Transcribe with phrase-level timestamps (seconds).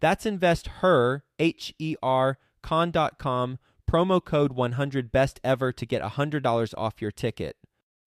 [0.00, 3.58] That's investher, H E R, con.com
[3.90, 7.56] promo code 100 best ever to get $100 off your ticket.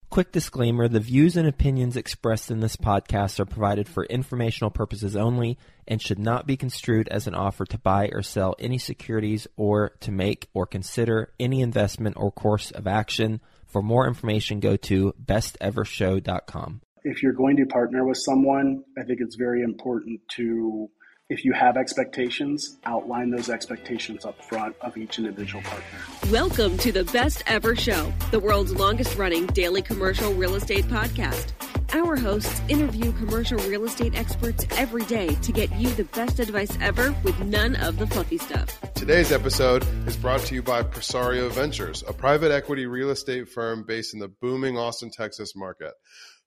[0.08, 5.16] Quick disclaimer the views and opinions expressed in this podcast are provided for informational purposes
[5.16, 9.46] only and should not be construed as an offer to buy or sell any securities
[9.56, 13.40] or to make or consider any investment or course of action.
[13.66, 16.80] For more information, go to bestevershow.com.
[17.02, 20.90] If you're going to partner with someone, I think it's very important to
[21.30, 26.30] if you have expectations, outline those expectations up front of each individual partner.
[26.30, 31.52] Welcome to the Best Ever Show, the world's longest running daily commercial real estate podcast.
[31.94, 36.76] Our hosts interview commercial real estate experts every day to get you the best advice
[36.82, 38.78] ever with none of the fluffy stuff.
[38.94, 43.84] Today's episode is brought to you by Presario Ventures, a private equity real estate firm
[43.86, 45.94] based in the booming Austin, Texas market.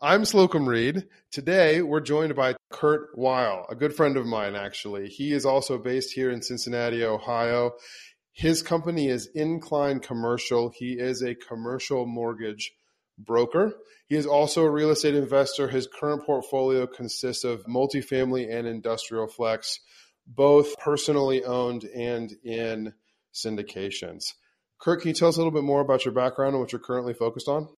[0.00, 1.06] I'm Slocomb Reed.
[1.30, 5.06] Today, we're joined by Kurt Weil, a good friend of mine, actually.
[5.06, 7.74] He is also based here in Cincinnati, Ohio.
[8.32, 10.72] His company is Incline Commercial.
[10.74, 12.72] He is a commercial mortgage
[13.18, 13.74] broker.
[14.06, 15.68] He is also a real estate investor.
[15.68, 19.80] His current portfolio consists of multifamily and industrial flex,
[20.26, 22.92] both personally owned and in
[23.34, 24.24] syndications.
[24.80, 26.80] Kurt, can you tell us a little bit more about your background and what you're
[26.80, 27.68] currently focused on?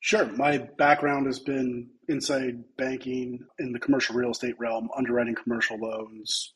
[0.00, 0.26] Sure.
[0.26, 6.54] My background has been inside banking in the commercial real estate realm, underwriting commercial loans,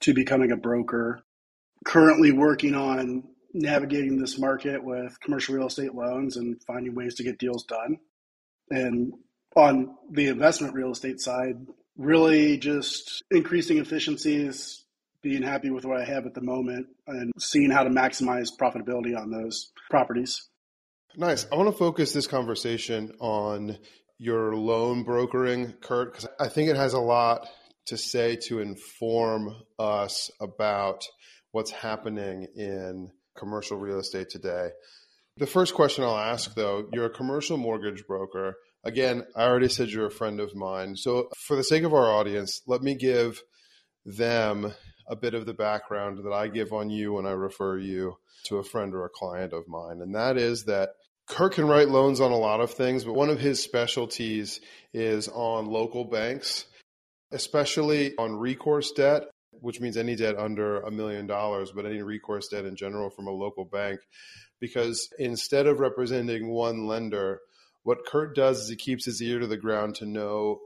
[0.00, 1.24] to becoming a broker.
[1.84, 7.22] Currently working on navigating this market with commercial real estate loans and finding ways to
[7.22, 7.98] get deals done.
[8.70, 9.12] And
[9.56, 14.84] on the investment real estate side, really just increasing efficiencies,
[15.22, 19.16] being happy with what I have at the moment, and seeing how to maximize profitability
[19.16, 20.48] on those properties.
[21.16, 21.46] Nice.
[21.50, 23.78] I want to focus this conversation on
[24.18, 27.48] your loan brokering, Kurt, because I think it has a lot
[27.86, 31.02] to say to inform us about
[31.52, 34.70] what's happening in commercial real estate today.
[35.36, 38.56] The first question I'll ask though, you're a commercial mortgage broker.
[38.84, 40.96] Again, I already said you're a friend of mine.
[40.96, 43.42] So, for the sake of our audience, let me give
[44.04, 44.72] them
[45.08, 48.16] a bit of the background that I give on you when I refer you
[48.46, 50.00] to a friend or a client of mine.
[50.00, 50.90] And that is that
[51.28, 54.60] Kurt can write loans on a lot of things, but one of his specialties
[54.94, 56.66] is on local banks,
[57.32, 62.48] especially on recourse debt which means any debt under a million dollars, but any recourse
[62.48, 64.00] debt in general from a local bank.
[64.60, 67.40] Because instead of representing one lender,
[67.82, 70.60] what Kurt does is he keeps his ear to the ground to know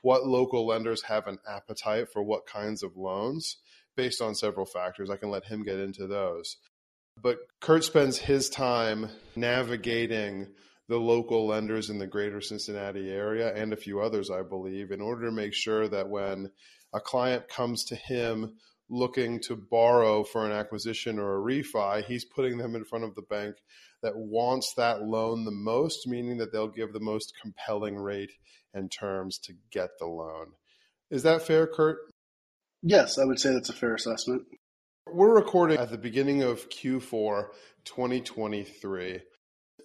[0.00, 3.56] what local lenders have an appetite for what kinds of loans
[3.96, 5.10] based on several factors.
[5.10, 6.56] I can let him get into those.
[7.20, 10.48] But Kurt spends his time navigating
[10.88, 15.00] the local lenders in the greater Cincinnati area and a few others, I believe, in
[15.00, 16.50] order to make sure that when
[16.94, 18.54] a client comes to him
[18.88, 23.14] looking to borrow for an acquisition or a refi, he's putting them in front of
[23.14, 23.56] the bank
[24.02, 28.32] that wants that loan the most, meaning that they'll give the most compelling rate
[28.72, 30.52] and terms to get the loan.
[31.10, 31.98] Is that fair, Kurt?
[32.82, 34.42] Yes, I would say that's a fair assessment.
[35.10, 37.46] We're recording at the beginning of Q4
[37.84, 39.20] 2023.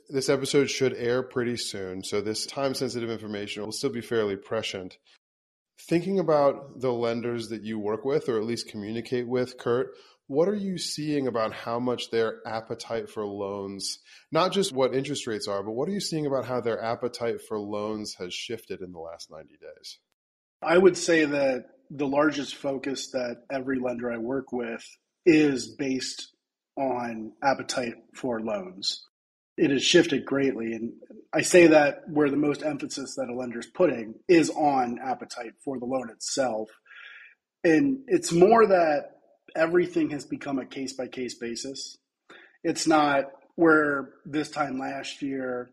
[0.09, 4.35] This episode should air pretty soon, so this time sensitive information will still be fairly
[4.35, 4.97] prescient
[5.87, 9.91] thinking about the lenders that you work with or at least communicate with, Kurt,
[10.27, 13.99] what are you seeing about how much their appetite for loans,
[14.31, 17.41] not just what interest rates are, but what are you seeing about how their appetite
[17.47, 19.97] for loans has shifted in the last 90 days?
[20.61, 24.85] I would say that the largest focus that every lender I work with
[25.25, 26.29] is based
[26.77, 29.03] on appetite for loans.
[29.57, 30.73] it has shifted greatly.
[30.73, 30.93] And
[31.33, 35.53] I say that where the most emphasis that a lender is putting is on appetite
[35.63, 36.69] for the loan itself.
[37.63, 39.11] And it's more that
[39.55, 41.97] everything has become a case by case basis.
[42.63, 45.69] It's not where this time last year,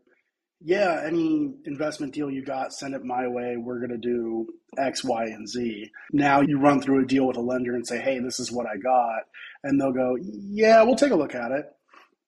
[0.61, 3.57] yeah, any investment deal you got, send it my way.
[3.57, 4.47] We're going to do
[4.79, 5.91] X, Y, and Z.
[6.13, 8.67] Now you run through a deal with a lender and say, hey, this is what
[8.67, 9.23] I got.
[9.63, 11.67] And they'll go, yeah, we'll take a look at it.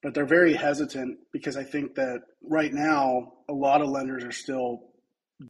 [0.02, 4.32] But they're very hesitant because I think that right now, a lot of lenders are
[4.32, 4.90] still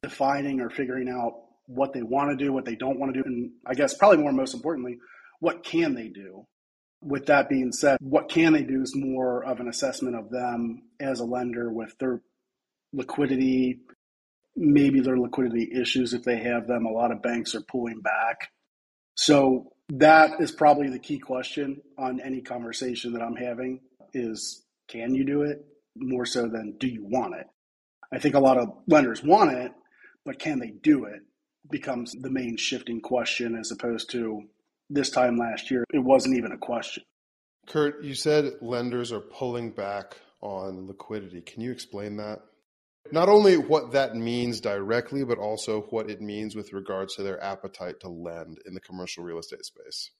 [0.01, 1.33] defining or figuring out
[1.67, 3.27] what they want to do, what they don't want to do.
[3.27, 4.97] And I guess probably more most importantly,
[5.39, 6.45] what can they do?
[7.01, 10.81] With that being said, what can they do is more of an assessment of them
[10.99, 12.21] as a lender with their
[12.91, 13.81] liquidity,
[14.55, 16.85] maybe their liquidity issues if they have them.
[16.85, 18.49] A lot of banks are pulling back.
[19.15, 23.79] So that is probably the key question on any conversation that I'm having
[24.13, 25.65] is can you do it
[25.95, 27.47] more so than do you want it?
[28.11, 29.71] I think a lot of lenders want it,
[30.25, 31.21] but can they do it
[31.69, 34.43] becomes the main shifting question as opposed to
[34.89, 37.03] this time last year, it wasn't even a question.
[37.67, 41.41] Kurt, you said lenders are pulling back on liquidity.
[41.41, 42.39] Can you explain that?
[43.11, 47.41] Not only what that means directly, but also what it means with regards to their
[47.43, 50.11] appetite to lend in the commercial real estate space.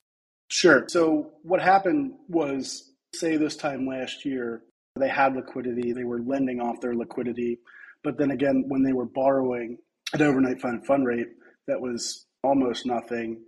[0.47, 0.86] Sure.
[0.88, 4.63] So, what happened was, say, this time last year,
[5.00, 7.59] they had liquidity, they were lending off their liquidity.
[8.03, 9.77] But then again, when they were borrowing
[10.13, 11.27] an overnight fund fund rate
[11.67, 13.44] that was almost nothing,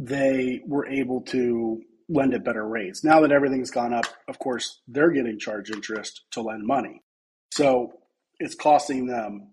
[0.00, 3.02] they were able to lend at better rates.
[3.02, 7.02] Now that everything's gone up, of course, they're getting charged interest to lend money.
[7.52, 7.92] So
[8.38, 9.52] it's costing them.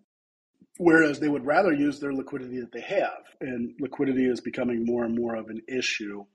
[0.77, 3.23] Whereas they would rather use their liquidity that they have.
[3.41, 6.25] And liquidity is becoming more and more of an issue.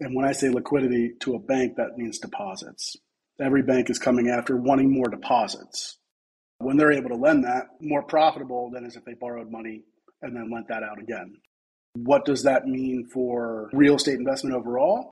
[0.00, 2.96] And when I say liquidity to a bank, that means deposits.
[3.40, 5.98] Every bank is coming after wanting more deposits.
[6.58, 9.84] When they're able to lend that, more profitable than as if they borrowed money
[10.22, 11.36] and then lent that out again.
[11.94, 15.10] What does that mean for real estate investment overall?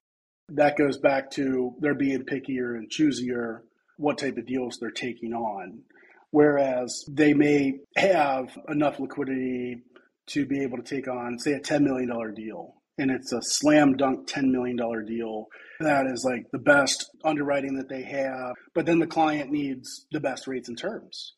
[0.50, 3.60] That goes back to they're being pickier and choosier
[3.96, 5.82] what type of deals they're taking on.
[6.30, 9.82] Whereas they may have enough liquidity
[10.28, 12.74] to be able to take on, say, a $10 million deal.
[12.98, 15.46] And it's a slam dunk $10 million deal
[15.80, 18.54] that is like the best underwriting that they have.
[18.74, 21.34] But then the client needs the best rates and terms.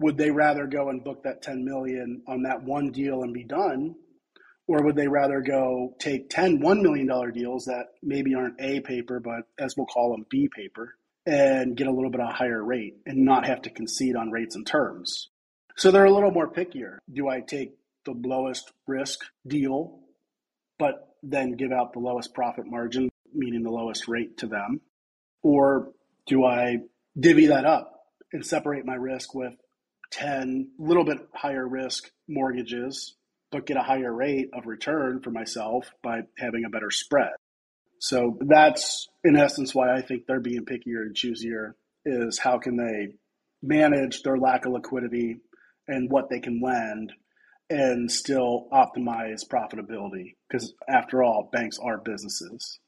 [0.00, 3.44] Would they rather go and book that 10 million on that one deal and be
[3.44, 3.94] done
[4.68, 9.20] or would they rather go take 10 $1 million deals that maybe aren't A paper,
[9.20, 12.62] but as we'll call them B paper, and get a little bit of a higher
[12.62, 15.28] rate and not have to concede on rates and terms?
[15.76, 16.98] So they're a little more pickier.
[17.12, 20.00] Do I take the lowest risk deal,
[20.78, 24.80] but then give out the lowest profit margin, meaning the lowest rate to them?
[25.42, 25.92] Or
[26.26, 26.78] do I
[27.18, 27.92] divvy that up
[28.32, 29.54] and separate my risk with
[30.12, 33.16] 10 little bit higher risk mortgages
[33.50, 37.32] but get a higher rate of return for myself by having a better spread.
[37.98, 41.72] So that's in essence why I think they're being pickier and choosier
[42.04, 43.14] is how can they
[43.62, 45.38] manage their lack of liquidity
[45.88, 47.12] and what they can lend
[47.70, 52.78] and still optimize profitability because after all banks are businesses.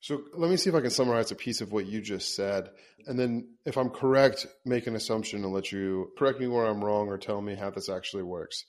[0.00, 2.70] So let me see if I can summarize a piece of what you just said.
[3.06, 6.82] And then if I'm correct, make an assumption and let you correct me where I'm
[6.82, 8.64] wrong or tell me how this actually works.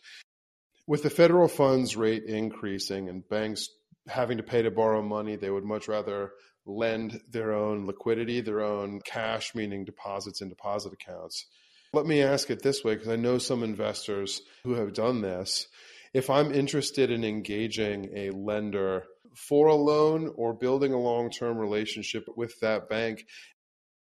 [0.87, 3.69] With the federal funds rate increasing and banks
[4.07, 6.31] having to pay to borrow money, they would much rather
[6.65, 11.45] lend their own liquidity, their own cash, meaning deposits in deposit accounts.
[11.93, 15.67] Let me ask it this way because I know some investors who have done this.
[16.13, 19.03] If I'm interested in engaging a lender
[19.35, 23.25] for a loan or building a long term relationship with that bank,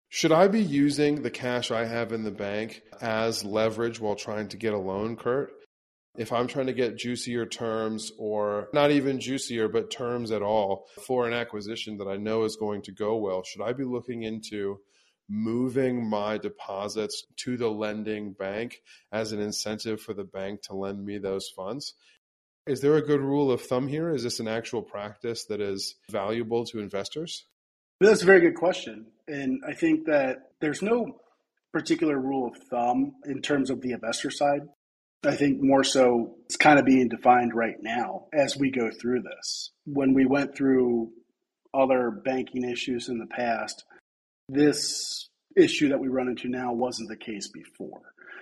[0.09, 4.49] should I be using the cash I have in the bank as leverage while trying
[4.49, 5.51] to get a loan, Kurt?
[6.15, 10.85] If I'm trying to get juicier terms or not even juicier, but terms at all
[11.07, 14.21] for an acquisition that I know is going to go well, should I be looking
[14.21, 14.77] into
[15.29, 21.03] moving my deposits to the lending bank as an incentive for the bank to lend
[21.03, 21.93] me those funds?
[22.65, 24.09] Is there a good rule of thumb here?
[24.09, 27.45] Is this an actual practice that is valuable to investors?
[27.99, 29.07] That's a very good question.
[29.27, 31.19] And I think that there's no
[31.71, 34.61] particular rule of thumb in terms of the investor side.
[35.25, 39.23] I think more so it's kind of being defined right now as we go through
[39.23, 39.71] this.
[39.85, 41.11] When we went through
[41.73, 43.83] other banking issues in the past,
[44.49, 48.01] this issue that we run into now wasn't the case before.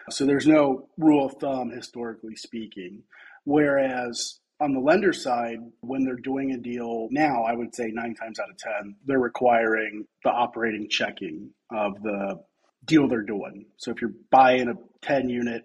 [0.10, 3.04] So there's no rule of thumb, historically speaking.
[3.44, 8.14] Whereas on the lender side, when they're doing a deal now, I would say nine
[8.16, 12.40] times out of 10, they're requiring the operating checking of the
[12.86, 13.66] deal they're doing.
[13.78, 14.74] So if you're buying a
[15.06, 15.64] 10 unit,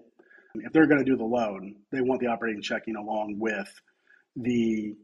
[0.55, 3.69] if they're going to do the loan, they want the operating checking along with
[4.37, 4.95] the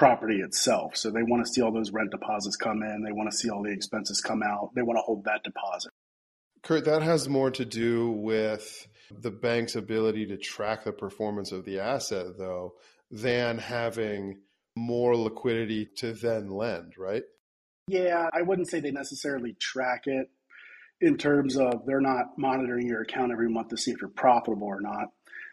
[0.00, 0.96] property itself.
[0.96, 3.04] So they want to see all those rent deposits come in.
[3.04, 4.70] They want to see all the expenses come out.
[4.74, 5.92] They want to hold that deposit.
[6.62, 11.66] Kurt, that has more to do with the bank's ability to track the performance of
[11.66, 12.76] the asset, though,
[13.10, 14.38] than having
[14.74, 17.24] more liquidity to then lend, right?
[17.86, 20.30] Yeah, I wouldn't say they necessarily track it
[21.02, 24.66] in terms of they're not monitoring your account every month to see if you're profitable
[24.66, 25.08] or not.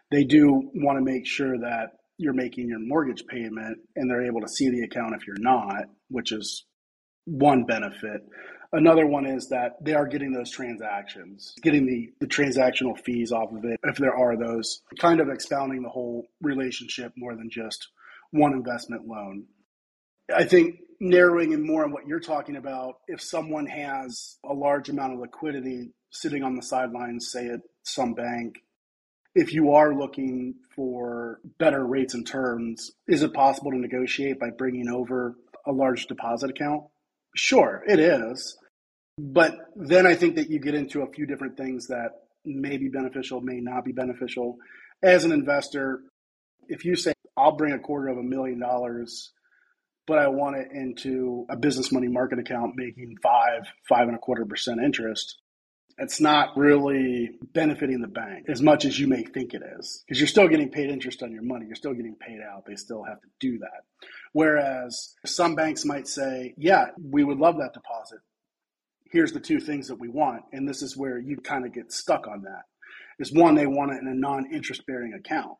[0.10, 4.42] They do want to make sure that you're making your mortgage payment and they're able
[4.42, 6.66] to see the account if you're not, which is
[7.26, 8.22] one benefit.
[8.74, 13.52] Another one is that they are getting those transactions, getting the, the transactional fees off
[13.52, 17.88] of it, if there are those, kind of expounding the whole relationship more than just
[18.32, 19.46] one investment loan.
[20.36, 24.90] I think narrowing in more on what you're talking about, if someone has a large
[24.90, 28.56] amount of liquidity sitting on the sidelines, say at some bank,
[29.38, 34.50] if you are looking for better rates and terms, is it possible to negotiate by
[34.50, 35.36] bringing over
[35.68, 36.86] a large deposit account?
[37.36, 38.58] Sure, it is.
[39.20, 42.10] But then I think that you get into a few different things that
[42.46, 44.58] may be beneficial, may not be beneficial.
[45.04, 46.02] As an investor,
[46.68, 49.34] if you say, I'll bring a quarter of a million dollars,
[50.08, 54.20] but I want it into a business money market account making five, five and a
[54.20, 55.38] quarter percent interest,
[55.98, 60.20] it's not really benefiting the bank as much as you may think it is because
[60.20, 61.66] you're still getting paid interest on your money.
[61.66, 62.66] You're still getting paid out.
[62.68, 63.82] They still have to do that.
[64.32, 68.20] Whereas some banks might say, yeah, we would love that deposit.
[69.12, 70.44] Here's the two things that we want.
[70.52, 72.64] And this is where you kind of get stuck on that.
[73.20, 75.58] Is one, they want it in a non interest bearing account.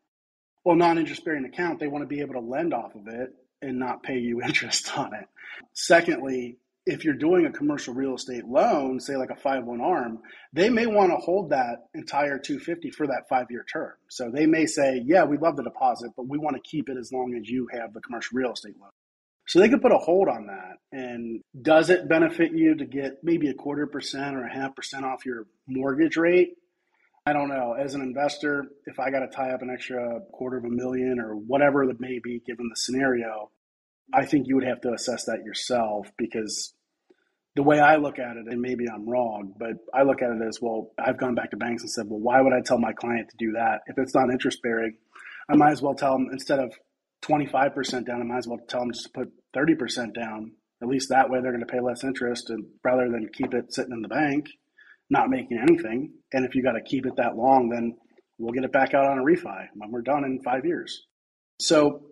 [0.64, 3.30] Well, non interest bearing account, they want to be able to lend off of it
[3.60, 5.26] and not pay you interest on it.
[5.72, 10.20] Secondly, if you're doing a commercial real estate loan, say like a 5-1 arm,
[10.54, 13.92] they may want to hold that entire 250 for that 5-year term.
[14.08, 16.96] So they may say, "Yeah, we love the deposit, but we want to keep it
[16.98, 18.90] as long as you have the commercial real estate loan."
[19.46, 20.78] So they could put a hold on that.
[20.90, 25.04] And does it benefit you to get maybe a quarter percent or a half percent
[25.04, 26.54] off your mortgage rate?
[27.26, 27.74] I don't know.
[27.74, 31.20] As an investor, if I got to tie up an extra quarter of a million
[31.20, 33.50] or whatever it may be, given the scenario,
[34.12, 36.72] I think you would have to assess that yourself because
[37.58, 40.40] the way I look at it, and maybe I'm wrong, but I look at it
[40.48, 42.92] as well, I've gone back to banks and said, well, why would I tell my
[42.92, 43.80] client to do that?
[43.88, 44.96] If it's not interest bearing,
[45.50, 46.72] I might as well tell them instead of
[47.22, 50.52] 25% down, I might as well tell them just to put 30% down.
[50.80, 53.74] At least that way they're going to pay less interest and rather than keep it
[53.74, 54.46] sitting in the bank,
[55.10, 56.12] not making anything.
[56.32, 57.96] And if you got to keep it that long, then
[58.38, 61.06] we'll get it back out on a refi when we're done in five years.
[61.60, 62.02] So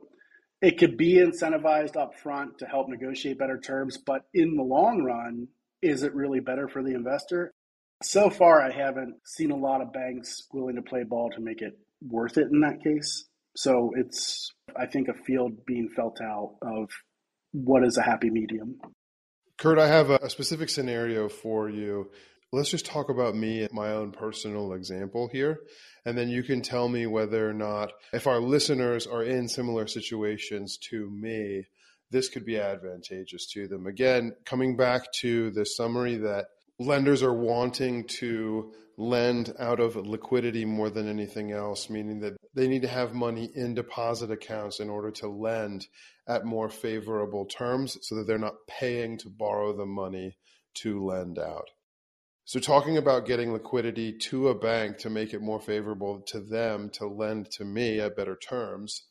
[0.67, 5.05] it could be incentivized up front to help negotiate better terms, but in the long
[5.05, 5.47] run,
[5.81, 7.53] is it really better for the investor?
[8.03, 11.63] So far, I haven't seen a lot of banks willing to play ball to make
[11.63, 13.27] it worth it in that case.
[13.55, 16.91] So it's, I think, a field being felt out of
[17.53, 18.81] what is a happy medium.
[19.59, 22.11] Kurt, I have a specific scenario for you
[22.53, 25.61] let's just talk about me, my own personal example here.
[26.05, 29.87] And then you can tell me whether or not, if our listeners are in similar
[29.87, 31.65] situations to me,
[32.11, 33.87] this could be advantageous to them.
[33.87, 36.47] Again, coming back to the summary that
[36.79, 42.67] lenders are wanting to lend out of liquidity more than anything else, meaning that they
[42.69, 45.87] need to have money in deposit accounts in order to lend
[46.29, 50.37] at more favorable terms so that they're not paying to borrow the money
[50.75, 51.69] to lend out.
[52.49, 56.91] So, talking about getting liquidity to a bank to make it more favorable to them
[56.91, 59.03] to lend to me at better terms.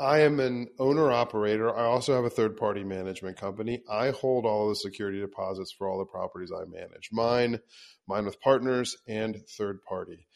[0.00, 1.74] I am an owner operator.
[1.74, 3.84] I also have a third party management company.
[3.88, 7.60] I hold all the security deposits for all the properties I manage mine,
[8.08, 10.26] mine with partners, and third party.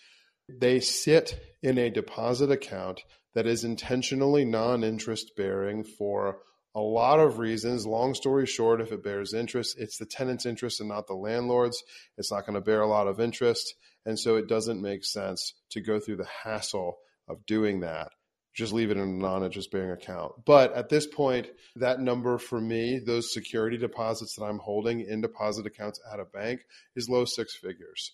[0.49, 3.03] They sit in a deposit account
[3.35, 6.39] that is intentionally non interest bearing for
[6.75, 7.87] a lot of reasons.
[7.87, 11.83] Long story short, if it bears interest, it's the tenant's interest and not the landlord's.
[12.17, 13.75] It's not going to bear a lot of interest.
[14.07, 16.99] And so it doesn't make sense to go through the hassle
[17.29, 18.11] of doing that.
[18.55, 20.33] Just leave it in a non interest bearing account.
[20.45, 25.21] But at this point, that number for me, those security deposits that I'm holding in
[25.21, 26.61] deposit accounts at a bank,
[26.97, 28.13] is low six figures.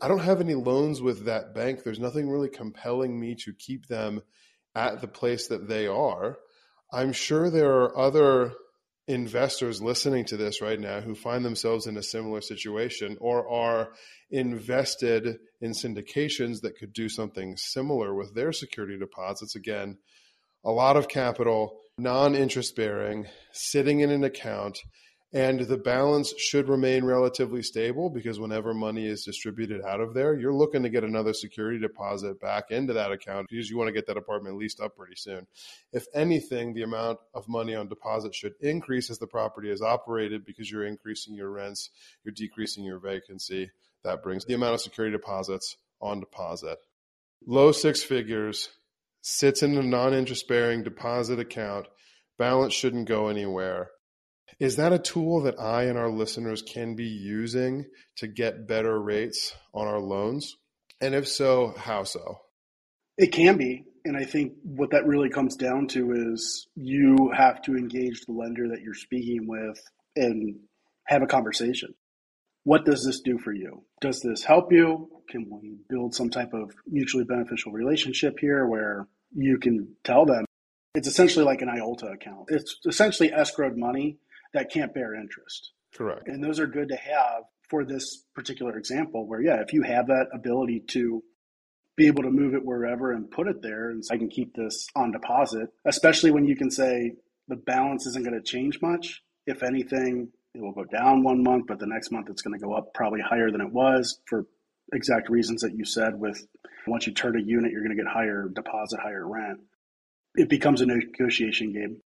[0.00, 1.84] I don't have any loans with that bank.
[1.84, 4.22] There's nothing really compelling me to keep them
[4.74, 6.38] at the place that they are.
[6.92, 8.52] I'm sure there are other
[9.08, 13.92] investors listening to this right now who find themselves in a similar situation or are
[14.30, 19.56] invested in syndications that could do something similar with their security deposits.
[19.56, 19.98] Again,
[20.64, 24.78] a lot of capital, non interest bearing, sitting in an account.
[25.34, 30.34] And the balance should remain relatively stable because whenever money is distributed out of there,
[30.34, 33.94] you're looking to get another security deposit back into that account because you want to
[33.94, 35.46] get that apartment leased up pretty soon.
[35.90, 40.44] If anything, the amount of money on deposit should increase as the property is operated
[40.44, 41.88] because you're increasing your rents,
[42.24, 43.70] you're decreasing your vacancy.
[44.04, 46.76] That brings the amount of security deposits on deposit.
[47.46, 48.68] Low six figures
[49.22, 51.86] sits in a non interest bearing deposit account.
[52.36, 53.88] Balance shouldn't go anywhere
[54.58, 57.86] is that a tool that I and our listeners can be using
[58.18, 60.56] to get better rates on our loans?
[61.00, 62.38] And if so, how so?
[63.18, 63.84] It can be.
[64.04, 68.32] And I think what that really comes down to is you have to engage the
[68.32, 69.80] lender that you're speaking with
[70.16, 70.56] and
[71.06, 71.94] have a conversation.
[72.64, 73.84] What does this do for you?
[74.00, 75.08] Does this help you?
[75.28, 80.44] Can we build some type of mutually beneficial relationship here where you can tell them
[80.94, 82.46] it's essentially like an IOLTA account?
[82.48, 84.18] It's essentially escrowed money
[84.54, 85.72] that can't bear interest.
[85.94, 86.28] Correct.
[86.28, 90.06] And those are good to have for this particular example where, yeah, if you have
[90.08, 91.22] that ability to
[91.96, 94.86] be able to move it wherever and put it there, and I can keep this
[94.96, 97.12] on deposit, especially when you can say
[97.48, 99.22] the balance isn't going to change much.
[99.46, 102.64] If anything, it will go down one month, but the next month it's going to
[102.64, 104.46] go up probably higher than it was for
[104.92, 106.46] exact reasons that you said with
[106.86, 109.60] once you turn a unit, you're going to get higher deposit, higher rent.
[110.34, 112.00] It becomes a negotiation game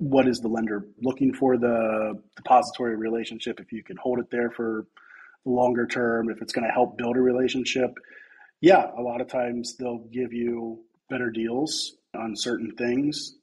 [0.00, 4.50] what is the lender looking for the depository relationship if you can hold it there
[4.50, 4.86] for
[5.44, 7.90] longer term if it's going to help build a relationship?
[8.62, 10.80] Yeah a lot of times they'll give you
[11.10, 13.34] better deals on certain things.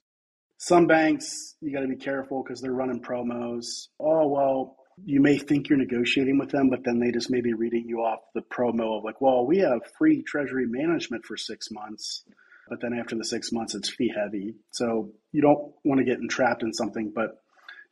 [0.58, 3.86] Some banks you got to be careful because they're running promos.
[4.00, 7.54] Oh well you may think you're negotiating with them but then they just may be
[7.54, 11.70] reading you off the promo of like well we have free treasury management for six
[11.70, 12.24] months
[12.68, 14.54] but then after the six months, it's fee heavy.
[14.72, 17.12] So you don't want to get entrapped in something.
[17.14, 17.38] But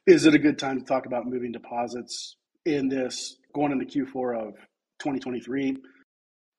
[0.06, 4.48] is it a good time to talk about moving deposits in this going into Q4
[4.48, 4.54] of
[5.00, 5.76] 2023?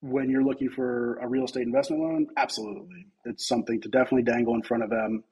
[0.01, 3.07] When you're looking for a real estate investment loan, absolutely.
[3.25, 5.23] It's something to definitely dangle in front of them.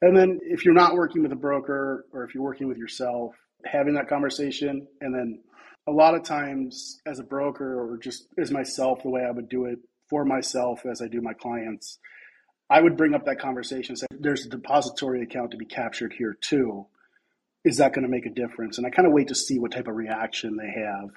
[0.00, 3.34] And then if you're not working with a broker or if you're working with yourself,
[3.64, 5.40] having that conversation and then
[5.86, 9.48] a lot of times as a broker or just as myself the way I would
[9.48, 11.98] do it for myself as I do my clients
[12.70, 13.96] I would bring up that conversation.
[13.96, 16.86] Say, there's a depository account to be captured here too.
[17.64, 18.78] Is that going to make a difference?
[18.78, 21.10] And I kind of wait to see what type of reaction they have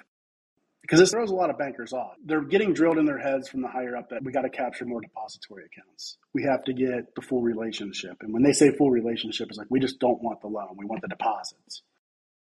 [0.86, 2.12] because this throws a lot of bankers off.
[2.24, 4.84] They're getting drilled in their heads from the higher up that we got to capture
[4.84, 6.16] more depository accounts.
[6.32, 8.18] We have to get the full relationship.
[8.20, 10.76] And when they say full relationship, it's like we just don't want the loan.
[10.76, 11.82] We want the deposits.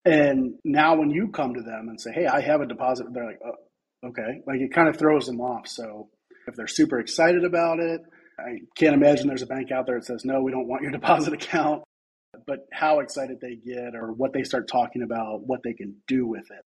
[0.06, 3.26] And now when you come to them and say, "Hey, I have a deposit," they're
[3.26, 5.68] like, oh, "Okay," like it kind of throws them off.
[5.68, 6.08] So
[6.46, 8.00] if they're super excited about it,
[8.46, 10.90] I can't imagine there's a bank out there that says, no, we don't want your
[10.92, 11.82] deposit account.
[12.46, 16.26] But how excited they get or what they start talking about, what they can do
[16.26, 16.64] with it.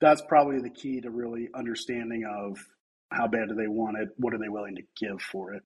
[0.00, 2.58] That's probably the key to really understanding of
[3.10, 4.08] how bad do they want it?
[4.16, 5.62] What are they willing to give for it?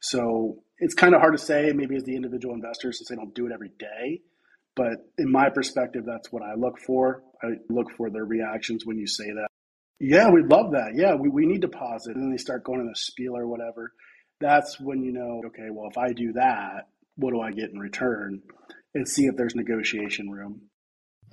[0.00, 3.34] So it's kind of hard to say, maybe as the individual investor, since they don't
[3.34, 4.20] do it every day.
[4.76, 7.22] But in my perspective, that's what I look for.
[7.42, 9.48] I look for their reactions when you say that.
[10.00, 10.92] Yeah, we'd love that.
[10.96, 12.14] Yeah, we, we need deposit.
[12.14, 13.92] And then they start going in a spiel or whatever
[14.42, 17.78] that's when you know, okay, well, if I do that, what do I get in
[17.78, 18.42] return?
[18.94, 20.62] And see if there's negotiation room.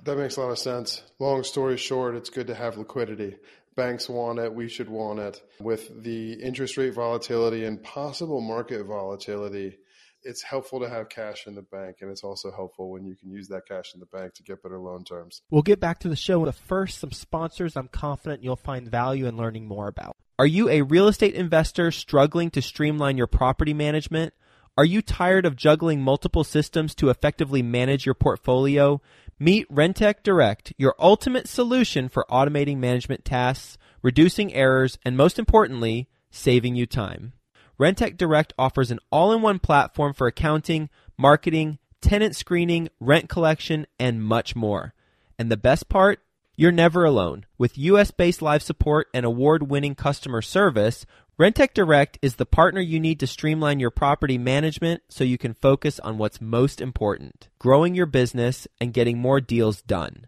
[0.04, 1.02] That makes a lot of sense.
[1.18, 3.36] Long story short, it's good to have liquidity.
[3.76, 5.42] Banks want it, we should want it.
[5.60, 9.78] With the interest rate volatility and possible market volatility,
[10.22, 13.30] it's helpful to have cash in the bank, and it's also helpful when you can
[13.30, 15.42] use that cash in the bank to get better loan terms.
[15.50, 16.44] We'll get back to the show.
[16.44, 20.16] But first, some sponsors I'm confident you'll find value in learning more about.
[20.40, 24.32] Are you a real estate investor struggling to streamline your property management?
[24.74, 29.02] Are you tired of juggling multiple systems to effectively manage your portfolio?
[29.38, 36.08] Meet Rentec Direct, your ultimate solution for automating management tasks, reducing errors, and most importantly,
[36.30, 37.34] saving you time.
[37.78, 43.86] Rentec Direct offers an all in one platform for accounting, marketing, tenant screening, rent collection,
[43.98, 44.94] and much more.
[45.38, 46.20] And the best part?
[46.60, 47.46] You're never alone.
[47.56, 51.06] With US based live support and award winning customer service,
[51.40, 55.54] Rentec Direct is the partner you need to streamline your property management so you can
[55.54, 60.26] focus on what's most important growing your business and getting more deals done.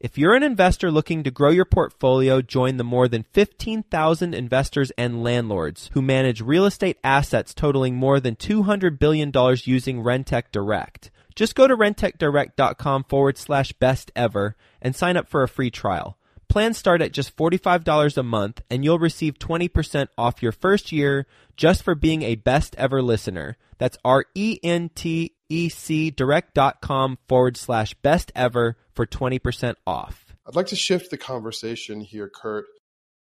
[0.00, 4.90] If you're an investor looking to grow your portfolio, join the more than 15,000 investors
[4.96, 9.30] and landlords who manage real estate assets totaling more than $200 billion
[9.64, 11.10] using Rentec Direct.
[11.34, 16.18] Just go to rentecdirect.com forward slash best ever and sign up for a free trial.
[16.48, 21.26] Plans start at just $45 a month and you'll receive 20% off your first year
[21.56, 23.56] just for being a best ever listener.
[23.78, 30.34] That's R E N T ecdirect.com forward slash best ever for 20% off.
[30.46, 32.66] I'd like to shift the conversation here, Kurt.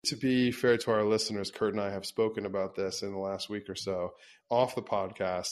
[0.06, 3.18] To be fair to our listeners, Kurt and I have spoken about this in the
[3.18, 4.14] last week or so
[4.48, 5.50] off the podcast.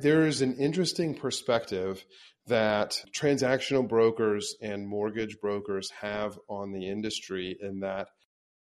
[0.00, 2.04] There is an interesting perspective
[2.46, 8.08] that transactional brokers and mortgage brokers have on the industry in that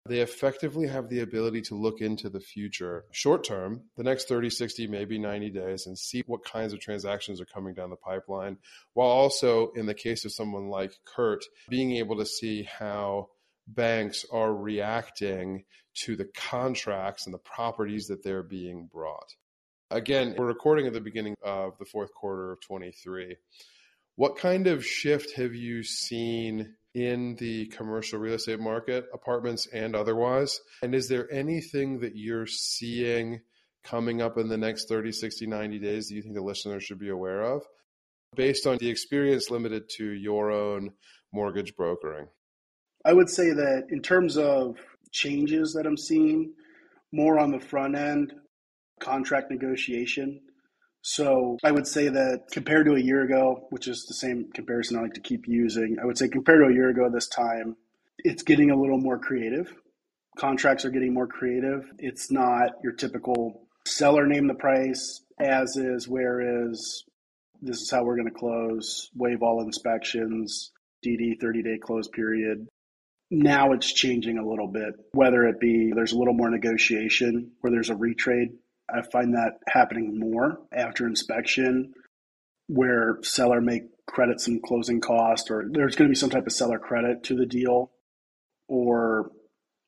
[0.08, 4.50] they effectively have the ability to look into the future short term, the next 30,
[4.50, 8.58] 60, maybe 90 days, and see what kinds of transactions are coming down the pipeline.
[8.94, 13.30] While also, in the case of someone like Kurt, being able to see how
[13.66, 15.64] banks are reacting
[16.04, 19.34] to the contracts and the properties that they're being brought.
[19.92, 23.36] Again, we're recording at the beginning of the fourth quarter of 23.
[24.16, 29.94] What kind of shift have you seen in the commercial real estate market, apartments and
[29.94, 30.58] otherwise?
[30.82, 33.42] And is there anything that you're seeing
[33.84, 36.98] coming up in the next 30, 60, 90 days that you think the listener should
[36.98, 37.62] be aware of
[38.34, 40.90] based on the experience limited to your own
[41.32, 42.26] mortgage brokering?
[43.04, 44.78] I would say that in terms of
[45.12, 46.54] changes that I'm seeing,
[47.12, 48.32] more on the front end,
[49.00, 50.40] contract negotiation.
[51.02, 54.98] So I would say that compared to a year ago, which is the same comparison
[54.98, 57.76] I like to keep using, I would say compared to a year ago this time,
[58.18, 59.72] it's getting a little more creative.
[60.36, 61.88] Contracts are getting more creative.
[61.98, 67.04] It's not your typical seller name the price, as is, where is,
[67.62, 70.72] this is how we're going to close, waive all inspections,
[71.04, 72.66] DD 30 day close period.
[73.30, 77.70] Now it's changing a little bit, whether it be there's a little more negotiation where
[77.70, 78.54] there's a retrade
[78.88, 81.92] I find that happening more after inspection,
[82.68, 86.52] where seller may credit some closing cost, or there's going to be some type of
[86.52, 87.90] seller credit to the deal,
[88.68, 89.30] or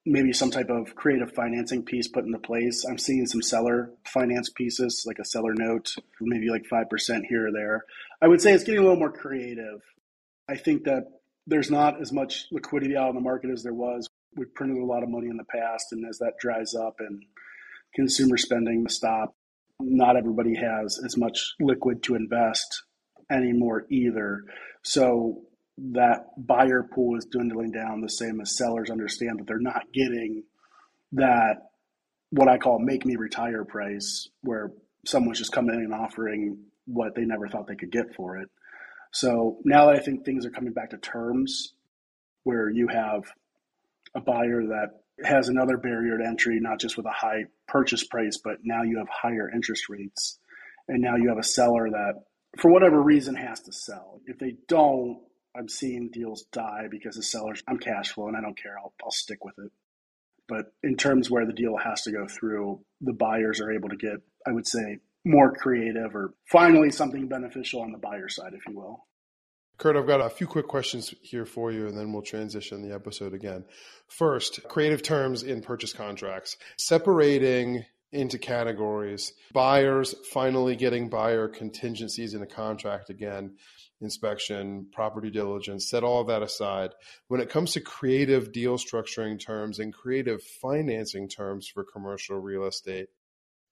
[0.04, 2.84] maybe some type of creative financing piece put into place.
[2.88, 7.52] I'm seeing some seller finance pieces, like a seller note, maybe like 5% here or
[7.52, 7.84] there.
[8.22, 9.80] I would say it's getting a little more creative.
[10.48, 11.04] I think that
[11.46, 14.08] there's not as much liquidity out in the market as there was.
[14.34, 17.22] We've printed a lot of money in the past, and as that dries up and
[17.94, 19.34] consumer spending stop.
[19.80, 22.82] Not everybody has as much liquid to invest
[23.30, 24.42] anymore either.
[24.82, 25.42] So
[25.92, 30.42] that buyer pool is dwindling down the same as sellers understand that they're not getting
[31.12, 31.56] that
[32.30, 34.72] what I call make me retire price where
[35.06, 38.48] someone's just coming in and offering what they never thought they could get for it.
[39.12, 41.72] So now that I think things are coming back to terms
[42.42, 43.22] where you have
[44.14, 48.38] a buyer that has another barrier to entry, not just with a high purchase price,
[48.42, 50.38] but now you have higher interest rates.
[50.88, 52.14] And now you have a seller that,
[52.58, 54.20] for whatever reason, has to sell.
[54.26, 55.20] If they don't,
[55.56, 58.76] I'm seeing deals die because the sellers, I'm cash flow and I don't care.
[58.78, 59.72] I'll, I'll stick with it.
[60.46, 63.96] But in terms where the deal has to go through, the buyers are able to
[63.96, 68.66] get, I would say, more creative or finally something beneficial on the buyer side, if
[68.66, 69.04] you will.
[69.78, 72.92] Kurt, I've got a few quick questions here for you, and then we'll transition the
[72.92, 73.64] episode again.
[74.08, 82.42] First, creative terms in purchase contracts, separating into categories, buyers finally getting buyer contingencies in
[82.42, 83.54] a contract again,
[84.00, 86.90] inspection, property diligence, set all that aside.
[87.28, 92.64] When it comes to creative deal structuring terms and creative financing terms for commercial real
[92.64, 93.10] estate,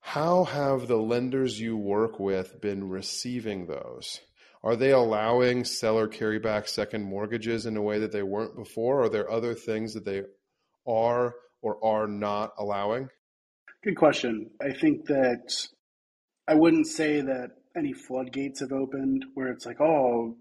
[0.00, 4.20] how have the lenders you work with been receiving those?
[4.66, 9.04] Are they allowing seller carryback second mortgages in a way that they weren't before?
[9.04, 10.24] Are there other things that they
[10.84, 13.08] are or are not allowing?
[13.84, 14.50] Good question.
[14.60, 15.68] I think that
[16.48, 20.34] I wouldn't say that any floodgates have opened where it's like, oh,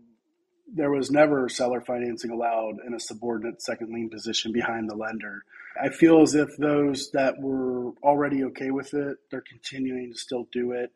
[0.73, 5.43] there was never seller financing allowed in a subordinate second lien position behind the lender.
[5.79, 10.47] I feel as if those that were already okay with it, they're continuing to still
[10.51, 10.91] do it.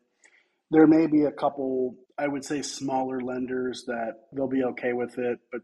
[0.70, 5.18] There may be a couple I would say smaller lenders that they'll be okay with
[5.18, 5.38] it.
[5.50, 5.62] But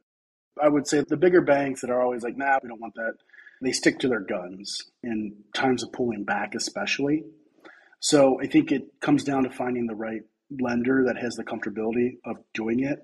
[0.62, 3.12] I would say the bigger banks that are always like, nah, we don't want that,
[3.60, 7.24] they stick to their guns in times of pulling back, especially.
[8.00, 12.16] So I think it comes down to finding the right lender that has the comfortability
[12.24, 13.00] of doing it.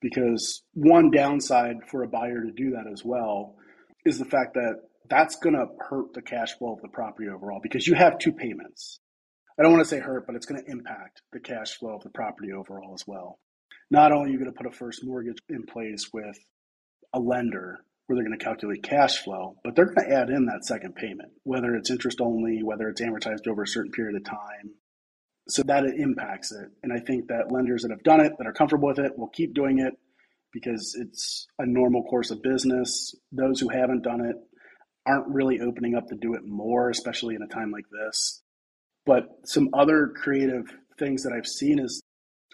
[0.00, 3.56] Because one downside for a buyer to do that as well
[4.04, 7.60] is the fact that that's going to hurt the cash flow of the property overall
[7.60, 9.00] because you have two payments.
[9.58, 12.02] I don't want to say hurt, but it's going to impact the cash flow of
[12.02, 13.38] the property overall as well.
[13.90, 16.36] Not only are you going to put a first mortgage in place with
[17.12, 20.46] a lender where they're going to calculate cash flow, but they're going to add in
[20.46, 24.24] that second payment, whether it's interest only, whether it's amortized over a certain period of
[24.24, 24.74] time.
[25.48, 26.68] So that it impacts it.
[26.82, 29.28] And I think that lenders that have done it, that are comfortable with it, will
[29.28, 29.94] keep doing it
[30.52, 33.14] because it's a normal course of business.
[33.30, 34.36] Those who haven't done it
[35.06, 38.42] aren't really opening up to do it more, especially in a time like this.
[39.06, 40.66] But some other creative
[40.98, 42.02] things that I've seen is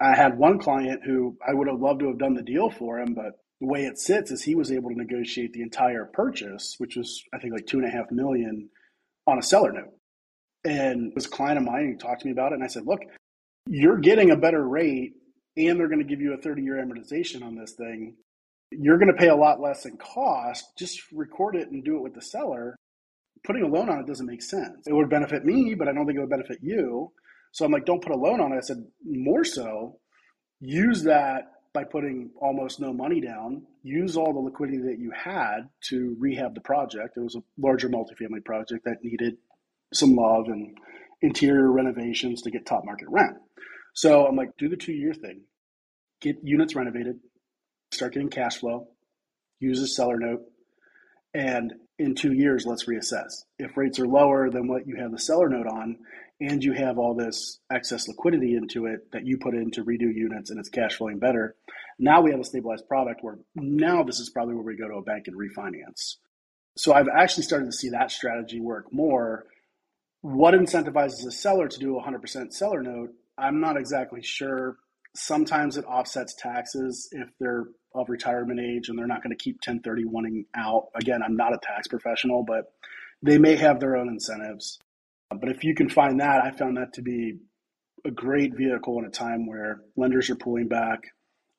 [0.00, 2.98] I had one client who I would have loved to have done the deal for
[2.98, 6.76] him, but the way it sits is he was able to negotiate the entire purchase,
[6.78, 8.70] which was I think like two and a half million
[9.26, 9.94] on a seller note.
[10.64, 13.00] And this client of mine, he talked to me about it, and I said, "Look,
[13.66, 15.12] you're getting a better rate,
[15.56, 18.16] and they're going to give you a 30 year amortization on this thing.
[18.70, 20.64] You're going to pay a lot less in cost.
[20.78, 22.76] Just record it and do it with the seller.
[23.44, 24.86] Putting a loan on it doesn't make sense.
[24.86, 27.12] It would benefit me, but I don't think it would benefit you.
[27.52, 28.56] So I'm like, don't put a loan on it.
[28.56, 29.98] I said, more so,
[30.60, 33.62] use that by putting almost no money down.
[33.82, 37.16] Use all the liquidity that you had to rehab the project.
[37.16, 39.36] It was a larger multifamily project that needed
[39.92, 40.76] some love and
[41.22, 43.36] interior renovations to get top market rent.
[43.94, 45.42] So I'm like, do the two year thing,
[46.20, 47.16] get units renovated,
[47.90, 48.88] start getting cash flow,
[49.58, 50.42] use a seller note,
[51.34, 53.44] and in two years, let's reassess.
[53.58, 55.98] If rates are lower than what you have the seller note on,
[56.40, 60.12] and you have all this excess liquidity into it that you put in to redo
[60.12, 61.56] units and it's cash flowing better,
[61.98, 64.94] now we have a stabilized product where now this is probably where we go to
[64.94, 66.16] a bank and refinance.
[66.78, 69.44] So I've actually started to see that strategy work more.
[70.22, 73.10] What incentivizes a seller to do a 100% seller note?
[73.36, 74.76] I'm not exactly sure.
[75.14, 79.60] Sometimes it offsets taxes if they're of retirement age and they're not going to keep
[79.60, 80.88] 1031ing out.
[80.94, 82.72] Again, I'm not a tax professional, but
[83.22, 84.78] they may have their own incentives.
[85.30, 87.38] But if you can find that, I found that to be
[88.04, 91.00] a great vehicle in a time where lenders are pulling back.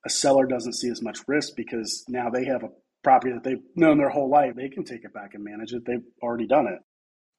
[0.06, 2.70] A seller doesn't see as much risk because now they have a
[3.04, 4.56] property that they've known their whole life.
[4.56, 5.86] They can take it back and manage it.
[5.86, 6.80] They've already done it.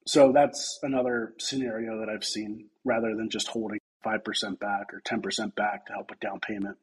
[0.07, 5.55] So that's another scenario that I've seen rather than just holding 5% back or 10%
[5.55, 6.77] back to help with down payment.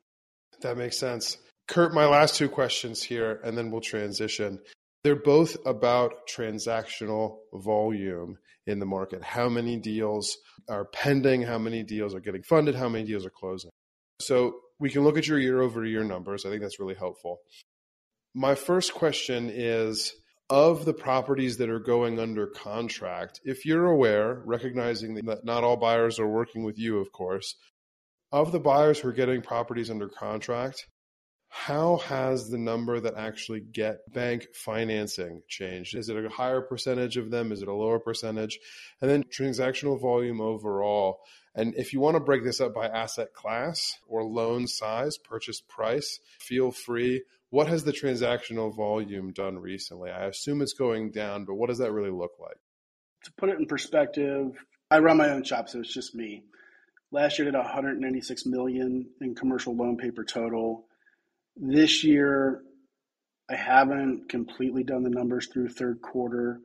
[0.62, 1.38] That makes sense.
[1.70, 4.60] Kurt, my last two questions here, and then we'll transition.
[5.04, 9.24] They're both about transactional volume in the market.
[9.24, 10.36] How many deals
[10.68, 11.44] are pending?
[11.44, 12.74] How many deals are getting funded?
[12.74, 13.70] How many deals are closing?
[14.20, 16.44] So we can look at your year over year numbers.
[16.44, 17.38] I think that's really helpful.
[18.34, 20.14] My first question is
[20.50, 25.78] of the properties that are going under contract, if you're aware, recognizing that not all
[25.78, 27.54] buyers are working with you, of course,
[28.32, 30.88] of the buyers who are getting properties under contract,
[31.50, 35.96] how has the number that actually get bank financing changed?
[35.96, 37.52] Is it a higher percentage of them?
[37.52, 38.60] Is it a lower percentage?
[39.02, 41.22] And then transactional volume overall.
[41.56, 45.60] And if you want to break this up by asset class or loan size, purchase
[45.60, 47.24] price, feel free.
[47.50, 50.12] What has the transactional volume done recently?
[50.12, 52.58] I assume it's going down, but what does that really look like?
[53.24, 54.52] To put it in perspective,
[54.92, 56.44] I run my own shop, so it's just me.
[57.12, 60.86] Last year did 196 million in commercial loan paper total.
[61.62, 62.62] This year,
[63.52, 66.62] I haven't completely done the numbers through third quarter,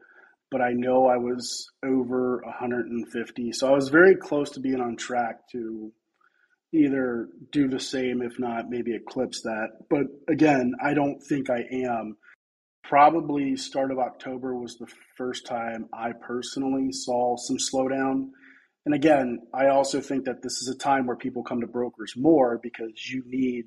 [0.52, 3.52] but I know I was over 150.
[3.52, 5.92] So I was very close to being on track to
[6.72, 9.70] either do the same, if not maybe eclipse that.
[9.90, 12.16] But again, I don't think I am.
[12.84, 18.28] Probably start of October was the first time I personally saw some slowdown.
[18.86, 22.14] And again, I also think that this is a time where people come to brokers
[22.16, 23.64] more because you need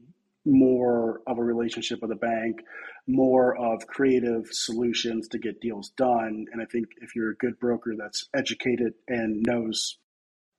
[0.47, 2.61] more of a relationship with a bank,
[3.05, 6.45] more of creative solutions to get deals done.
[6.51, 9.97] And I think if you're a good broker that's educated and knows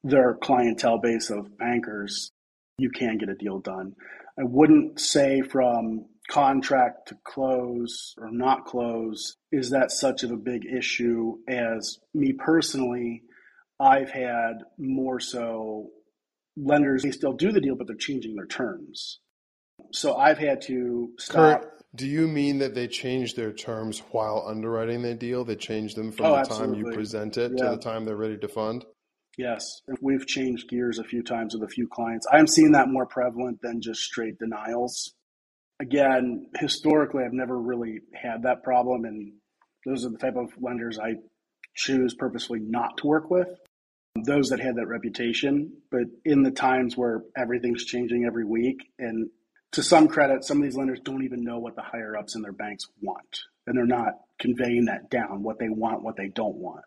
[0.04, 2.30] their clientele base of bankers,
[2.78, 3.94] you can get a deal done.
[4.38, 10.36] I wouldn't say from contract to close or not close is that such of a
[10.36, 13.22] big issue as me personally
[13.80, 15.88] I've had more so
[16.54, 19.20] lenders they still do the deal but they're changing their terms.
[19.92, 24.44] So I've had to stop Kurt, do you mean that they changed their terms while
[24.46, 25.44] underwriting the deal?
[25.44, 26.82] They changed them from oh, the absolutely.
[26.82, 27.64] time you present it yeah.
[27.64, 28.84] to the time they're ready to fund?
[29.38, 29.62] Yes,
[30.02, 32.26] we've changed gears a few times with a few clients.
[32.30, 35.14] I'm seeing that more prevalent than just straight denials.
[35.80, 39.32] Again, historically, I've never really had that problem, and
[39.86, 41.14] those are the type of lenders I
[41.76, 43.48] choose purposely not to work with.
[44.24, 49.30] Those that had that reputation, but in the times where everything's changing every week, and
[49.72, 52.42] to some credit, some of these lenders don't even know what the higher ups in
[52.42, 56.56] their banks want, and they're not conveying that down what they want, what they don't
[56.56, 56.84] want.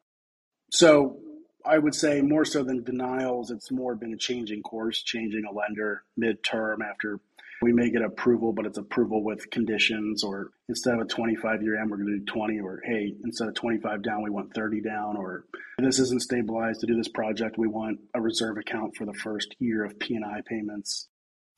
[0.72, 1.20] So
[1.66, 5.54] I would say more so than denials, it's more been a changing course, changing a
[5.54, 7.20] lender midterm after
[7.62, 11.80] we may get approval, but it's approval with conditions, or instead of a 25 year
[11.80, 14.82] M, we're going to do 20, or hey, instead of 25 down, we want 30
[14.82, 15.46] down, or
[15.78, 19.56] this isn't stabilized to do this project, we want a reserve account for the first
[19.60, 21.08] year of P&I payments.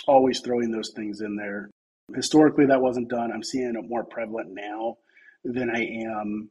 [0.08, 1.70] Always throwing those things in there.
[2.13, 3.32] Historically, that wasn't done.
[3.32, 4.98] I'm seeing it more prevalent now
[5.44, 6.50] than I am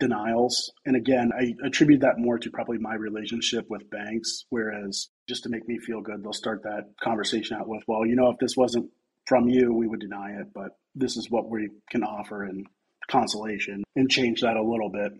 [0.00, 0.72] denials.
[0.84, 5.50] And again, I attribute that more to probably my relationship with banks, whereas just to
[5.50, 8.56] make me feel good, they'll start that conversation out with, well, you know, if this
[8.56, 8.90] wasn't
[9.26, 12.64] from you, we would deny it, but this is what we can offer in
[13.10, 15.12] consolation and change that a little bit.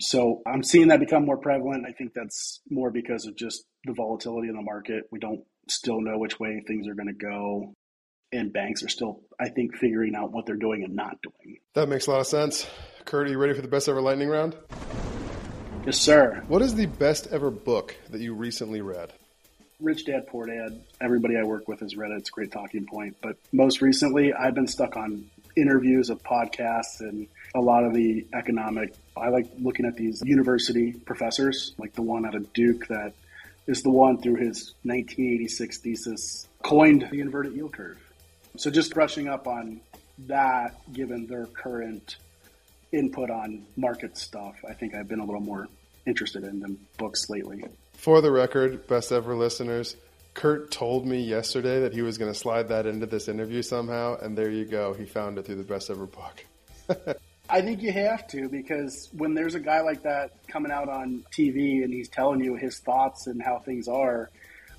[0.00, 1.86] So I'm seeing that become more prevalent.
[1.88, 5.04] I think that's more because of just the volatility in the market.
[5.10, 7.72] We don't still know which way things are going to go.
[8.34, 11.58] And banks are still, I think, figuring out what they're doing and not doing.
[11.74, 12.66] That makes a lot of sense.
[13.04, 14.56] Kurt, are you ready for the best ever lightning round?
[15.84, 16.42] Yes, sir.
[16.48, 19.12] What is the best ever book that you recently read?
[19.80, 20.80] Rich Dad Poor Dad.
[21.00, 22.18] Everybody I work with has read it.
[22.18, 23.16] It's a great talking point.
[23.20, 28.26] But most recently, I've been stuck on interviews of podcasts and a lot of the
[28.32, 28.94] economic.
[29.16, 33.12] I like looking at these university professors, like the one out of Duke that
[33.66, 37.98] is the one through his 1986 thesis coined the inverted yield curve.
[38.56, 39.80] So just brushing up on
[40.26, 42.16] that, given their current
[42.92, 45.68] input on market stuff, I think I've been a little more
[46.06, 47.64] interested in them books lately.
[47.94, 49.96] For the record, best ever listeners,
[50.34, 54.18] Kurt told me yesterday that he was going to slide that into this interview somehow,
[54.20, 54.92] and there you go.
[54.92, 56.44] He found it through the best ever book.
[57.52, 61.22] I think you have to because when there's a guy like that coming out on
[61.38, 64.30] TV and he's telling you his thoughts and how things are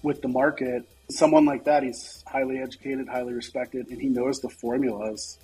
[0.01, 4.49] with the market, someone like that, he's highly educated, highly respected, and he knows the
[4.49, 5.37] formulas.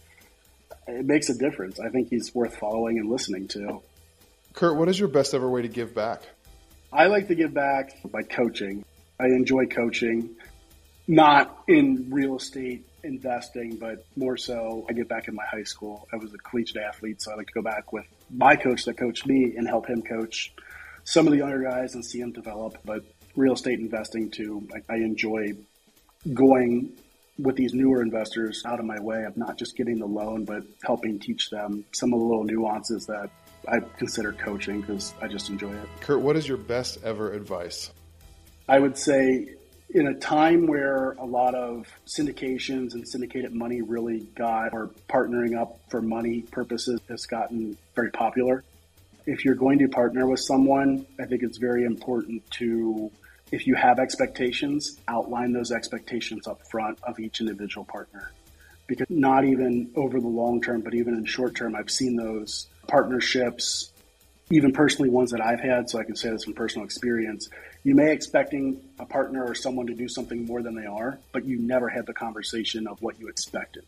[0.87, 1.79] It makes a difference.
[1.79, 3.83] I think he's worth following and listening to.
[4.53, 6.23] Kurt, what is your best ever way to give back?
[6.91, 8.83] I like to give back by coaching.
[9.19, 10.31] I enjoy coaching,
[11.07, 16.07] not in real estate investing, but more so I get back in my high school.
[16.11, 18.97] I was a collegiate athlete, so I like to go back with my coach that
[18.97, 20.53] coached me and help him coach
[21.03, 22.77] some of the younger guys and see them develop.
[22.85, 23.03] But
[23.35, 25.53] real estate investing too, I, I enjoy
[26.33, 26.93] going
[27.37, 30.63] with these newer investors out of my way of not just getting the loan, but
[30.83, 33.29] helping teach them some of the little nuances that
[33.67, 35.87] I consider coaching because I just enjoy it.
[36.01, 37.91] Kurt, what is your best ever advice?
[38.67, 39.55] I would say
[39.91, 45.59] in a time where a lot of syndications and syndicated money really got or partnering
[45.59, 48.63] up for money purposes has gotten very popular.
[49.25, 53.11] If you're going to partner with someone, I think it's very important to,
[53.51, 58.31] if you have expectations, outline those expectations up front of each individual partner.
[58.85, 62.67] Because not even over the long term, but even in short term, I've seen those
[62.87, 63.91] partnerships,
[64.49, 67.49] even personally ones that I've had, so I can say this from personal experience,
[67.83, 71.45] you may expecting a partner or someone to do something more than they are, but
[71.45, 73.83] you never had the conversation of what you expected.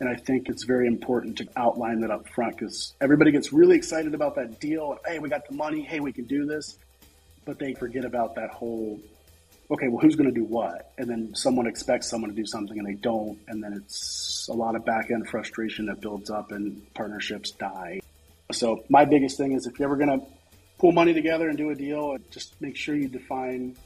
[0.00, 3.76] And I think it's very important to outline that up front because everybody gets really
[3.76, 4.98] excited about that deal.
[5.06, 5.82] Hey, we got the money.
[5.82, 6.78] Hey, we can do this.
[7.44, 9.00] But they forget about that whole,
[9.70, 10.92] okay, well, who's going to do what?
[10.98, 13.38] And then someone expects someone to do something and they don't.
[13.48, 18.00] And then it's a lot of back end frustration that builds up and partnerships die.
[18.52, 20.26] So my biggest thing is if you're ever going to
[20.78, 23.76] pull money together and do a deal, just make sure you define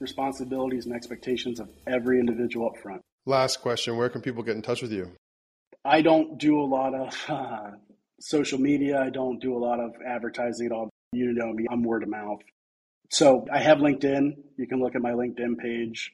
[0.00, 3.02] responsibilities and expectations of every individual up front.
[3.26, 5.12] Last question Where can people get in touch with you?
[5.84, 7.70] I don't do a lot of uh,
[8.20, 9.00] social media.
[9.00, 10.90] I don't do a lot of advertising at all.
[11.12, 12.40] You know me, I'm word of mouth.
[13.10, 14.36] So I have LinkedIn.
[14.56, 16.12] You can look at my LinkedIn page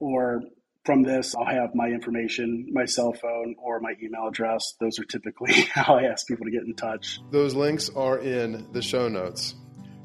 [0.00, 0.42] or
[0.86, 4.74] from this, I'll have my information, my cell phone, or my email address.
[4.80, 7.20] Those are typically how I ask people to get in touch.
[7.30, 9.56] Those links are in the show notes.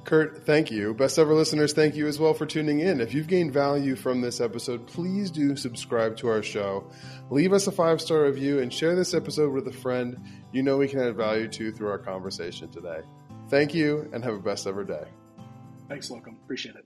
[0.03, 0.95] Kurt, thank you.
[0.95, 2.99] Best ever listeners, thank you as well for tuning in.
[2.99, 6.91] If you've gained value from this episode, please do subscribe to our show.
[7.29, 10.17] Leave us a five star review and share this episode with a friend
[10.51, 13.01] you know we can add value to through our conversation today.
[13.49, 15.03] Thank you and have a best ever day.
[15.87, 16.41] Thanks, Slocomb.
[16.43, 16.85] Appreciate it.